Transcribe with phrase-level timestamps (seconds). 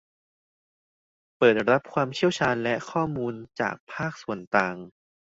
[1.37, 4.75] เปิดรับความเชี่ยวชาญและข้อมูลจากภาคส่วนต่าง